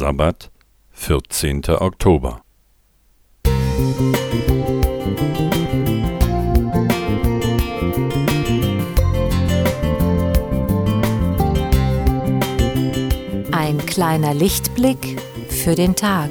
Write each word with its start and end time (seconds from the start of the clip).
Sabbat, 0.00 0.50
14. 0.92 1.60
Oktober. 1.78 2.40
Ein 13.52 13.76
kleiner 13.84 14.32
Lichtblick 14.32 15.20
für 15.50 15.74
den 15.74 15.94
Tag. 15.94 16.30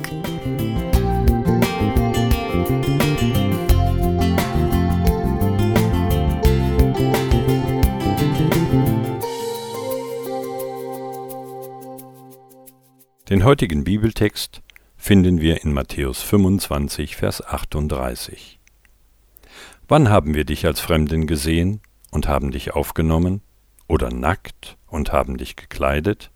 Den 13.29 13.43
heutigen 13.43 13.83
Bibeltext 13.83 14.63
finden 14.97 15.39
wir 15.39 15.63
in 15.63 15.71
Matthäus 15.71 16.23
25, 16.23 17.15
Vers 17.15 17.45
38. 17.45 18.59
Wann 19.87 20.09
haben 20.09 20.33
wir 20.33 20.45
dich 20.45 20.65
als 20.65 20.79
Fremden 20.79 21.27
gesehen 21.27 21.79
und 22.09 22.27
haben 22.27 22.49
dich 22.49 22.73
aufgenommen, 22.73 23.43
oder 23.87 24.09
nackt 24.09 24.77
und 24.87 25.11
haben 25.11 25.37
dich 25.37 25.55
gekleidet? 25.55 26.31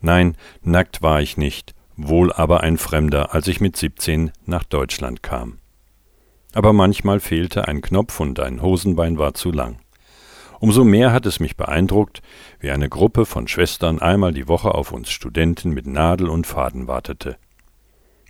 Nein, 0.00 0.36
nackt 0.62 1.02
war 1.02 1.20
ich 1.20 1.36
nicht, 1.36 1.74
wohl 1.96 2.32
aber 2.32 2.60
ein 2.60 2.78
Fremder, 2.78 3.34
als 3.34 3.48
ich 3.48 3.60
mit 3.60 3.76
17 3.76 4.30
nach 4.46 4.62
Deutschland 4.62 5.24
kam. 5.24 5.58
Aber 6.52 6.72
manchmal 6.72 7.18
fehlte 7.18 7.66
ein 7.66 7.82
Knopf 7.82 8.20
und 8.20 8.38
ein 8.38 8.62
Hosenbein 8.62 9.18
war 9.18 9.34
zu 9.34 9.50
lang. 9.50 9.80
Umso 10.60 10.84
mehr 10.84 11.10
hat 11.10 11.24
es 11.24 11.40
mich 11.40 11.56
beeindruckt, 11.56 12.20
wie 12.60 12.70
eine 12.70 12.90
Gruppe 12.90 13.24
von 13.24 13.48
Schwestern 13.48 13.98
einmal 13.98 14.34
die 14.34 14.46
Woche 14.46 14.74
auf 14.74 14.92
uns 14.92 15.10
Studenten 15.10 15.70
mit 15.70 15.86
Nadel 15.86 16.28
und 16.28 16.46
Faden 16.46 16.86
wartete. 16.86 17.38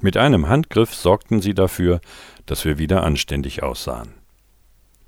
Mit 0.00 0.16
einem 0.16 0.48
Handgriff 0.48 0.94
sorgten 0.94 1.42
sie 1.42 1.54
dafür, 1.54 2.00
dass 2.46 2.64
wir 2.64 2.78
wieder 2.78 3.02
anständig 3.02 3.64
aussahen. 3.64 4.14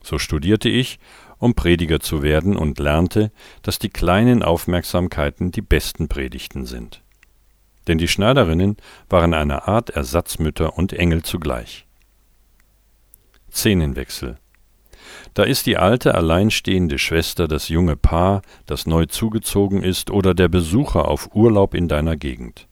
So 0.02 0.18
studierte 0.18 0.68
ich, 0.68 0.98
um 1.38 1.54
Prediger 1.54 2.00
zu 2.00 2.22
werden 2.22 2.56
und 2.56 2.80
lernte, 2.80 3.30
dass 3.62 3.78
die 3.78 3.90
kleinen 3.90 4.42
Aufmerksamkeiten 4.42 5.52
die 5.52 5.62
besten 5.62 6.08
Predigten 6.08 6.66
sind. 6.66 7.02
Denn 7.86 7.98
die 7.98 8.08
Schneiderinnen 8.08 8.76
waren 9.08 9.32
eine 9.32 9.68
Art 9.68 9.90
Ersatzmütter 9.90 10.76
und 10.76 10.92
Engel 10.92 11.22
zugleich. 11.22 11.86
Szenenwechsel 13.48 14.38
da 15.34 15.44
ist 15.44 15.66
die 15.66 15.76
alte 15.76 16.14
alleinstehende 16.14 16.98
Schwester 16.98 17.48
das 17.48 17.68
junge 17.68 17.96
Paar, 17.96 18.42
das 18.66 18.86
neu 18.86 19.06
zugezogen 19.06 19.82
ist, 19.82 20.10
oder 20.10 20.34
der 20.34 20.48
Besucher 20.48 21.08
auf 21.08 21.34
Urlaub 21.34 21.74
in 21.74 21.88
deiner 21.88 22.16
Gegend. 22.16 22.68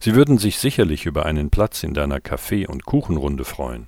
Sie 0.00 0.14
würden 0.14 0.38
sich 0.38 0.58
sicherlich 0.58 1.06
über 1.06 1.26
einen 1.26 1.50
Platz 1.50 1.82
in 1.82 1.94
deiner 1.94 2.20
Kaffee- 2.20 2.66
und 2.66 2.84
Kuchenrunde 2.84 3.44
freuen. 3.44 3.86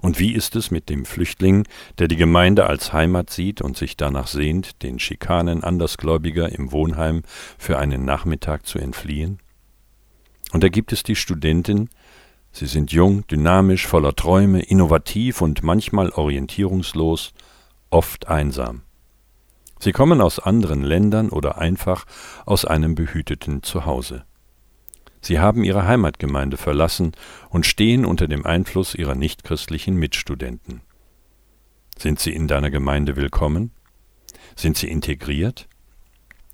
Und 0.00 0.18
wie 0.18 0.32
ist 0.32 0.56
es 0.56 0.70
mit 0.70 0.88
dem 0.88 1.04
Flüchtling, 1.04 1.66
der 1.98 2.08
die 2.08 2.16
Gemeinde 2.16 2.66
als 2.66 2.92
Heimat 2.92 3.30
sieht 3.30 3.60
und 3.60 3.76
sich 3.76 3.96
danach 3.96 4.26
sehnt, 4.26 4.82
den 4.82 4.98
Schikanen 4.98 5.62
Andersgläubiger 5.62 6.50
im 6.50 6.72
Wohnheim 6.72 7.22
für 7.58 7.78
einen 7.78 8.04
Nachmittag 8.04 8.66
zu 8.66 8.78
entfliehen? 8.78 9.38
Und 10.52 10.62
da 10.62 10.68
gibt 10.68 10.92
es 10.92 11.02
die 11.02 11.16
Studentin, 11.16 11.90
Sie 12.56 12.66
sind 12.66 12.92
jung, 12.92 13.26
dynamisch, 13.26 13.88
voller 13.88 14.14
Träume, 14.14 14.62
innovativ 14.62 15.40
und 15.40 15.64
manchmal 15.64 16.10
orientierungslos, 16.10 17.34
oft 17.90 18.28
einsam. 18.28 18.82
Sie 19.80 19.90
kommen 19.90 20.20
aus 20.20 20.38
anderen 20.38 20.84
Ländern 20.84 21.30
oder 21.30 21.58
einfach 21.58 22.06
aus 22.46 22.64
einem 22.64 22.94
behüteten 22.94 23.64
Zuhause. 23.64 24.24
Sie 25.20 25.40
haben 25.40 25.64
ihre 25.64 25.88
Heimatgemeinde 25.88 26.56
verlassen 26.56 27.10
und 27.50 27.66
stehen 27.66 28.04
unter 28.04 28.28
dem 28.28 28.46
Einfluss 28.46 28.94
ihrer 28.94 29.16
nichtchristlichen 29.16 29.96
Mitstudenten. 29.96 30.80
Sind 31.98 32.20
sie 32.20 32.32
in 32.32 32.46
deiner 32.46 32.70
Gemeinde 32.70 33.16
willkommen? 33.16 33.72
Sind 34.54 34.76
sie 34.76 34.88
integriert? 34.88 35.66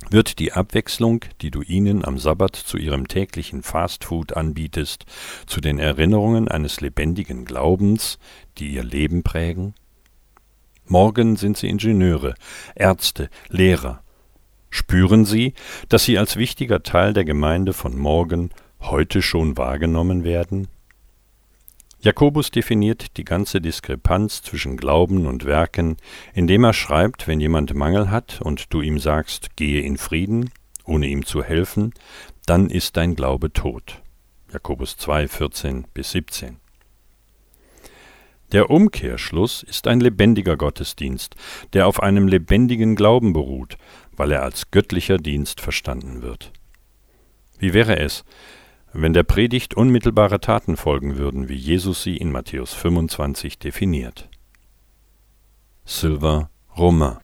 Wird 0.08 0.38
die 0.38 0.52
Abwechslung, 0.52 1.24
die 1.40 1.50
du 1.50 1.62
ihnen 1.62 2.04
am 2.04 2.18
Sabbat 2.18 2.56
zu 2.56 2.78
ihrem 2.78 3.08
täglichen 3.08 3.62
Fastfood 3.62 4.36
anbietest, 4.36 5.04
zu 5.46 5.60
den 5.60 5.78
Erinnerungen 5.78 6.48
eines 6.48 6.80
lebendigen 6.80 7.44
Glaubens, 7.44 8.18
die 8.58 8.68
ihr 8.68 8.84
Leben 8.84 9.22
prägen? 9.22 9.74
Morgen 10.86 11.36
sind 11.36 11.56
sie 11.56 11.68
Ingenieure, 11.68 12.34
Ärzte, 12.74 13.30
Lehrer. 13.48 14.02
Spüren 14.70 15.24
sie, 15.24 15.54
dass 15.88 16.04
sie 16.04 16.18
als 16.18 16.36
wichtiger 16.36 16.82
Teil 16.82 17.12
der 17.12 17.24
Gemeinde 17.24 17.72
von 17.72 17.96
morgen 17.96 18.50
heute 18.80 19.22
schon 19.22 19.56
wahrgenommen 19.56 20.24
werden? 20.24 20.68
Jakobus 22.02 22.50
definiert 22.50 23.18
die 23.18 23.24
ganze 23.24 23.60
Diskrepanz 23.60 24.42
zwischen 24.42 24.78
Glauben 24.78 25.26
und 25.26 25.44
Werken, 25.44 25.98
indem 26.32 26.64
er 26.64 26.72
schreibt, 26.72 27.28
wenn 27.28 27.40
jemand 27.40 27.74
Mangel 27.74 28.10
hat 28.10 28.40
und 28.40 28.72
du 28.72 28.80
ihm 28.80 28.98
sagst, 28.98 29.54
gehe 29.56 29.82
in 29.82 29.98
Frieden, 29.98 30.50
ohne 30.84 31.08
ihm 31.08 31.26
zu 31.26 31.44
helfen, 31.44 31.92
dann 32.46 32.70
ist 32.70 32.96
dein 32.96 33.16
Glaube 33.16 33.52
tot. 33.52 34.00
Jakobus 34.50 34.96
2, 34.96 35.28
14 35.28 35.84
bis 35.92 36.12
17. 36.12 36.56
Der 38.52 38.70
Umkehrschluss 38.70 39.62
ist 39.62 39.86
ein 39.86 40.00
lebendiger 40.00 40.56
Gottesdienst, 40.56 41.36
der 41.74 41.86
auf 41.86 42.02
einem 42.02 42.26
lebendigen 42.26 42.96
Glauben 42.96 43.34
beruht, 43.34 43.76
weil 44.16 44.32
er 44.32 44.42
als 44.42 44.70
göttlicher 44.70 45.18
Dienst 45.18 45.60
verstanden 45.60 46.22
wird. 46.22 46.50
Wie 47.58 47.74
wäre 47.74 47.98
es, 47.98 48.24
wenn 48.92 49.12
der 49.12 49.22
Predigt 49.22 49.74
unmittelbare 49.74 50.40
Taten 50.40 50.76
folgen 50.76 51.16
würden, 51.16 51.48
wie 51.48 51.56
Jesus 51.56 52.02
sie 52.02 52.16
in 52.16 52.32
Matthäus 52.32 52.74
25 52.74 53.58
definiert. 53.58 54.28
Silver 55.84 56.50
Romain 56.76 57.18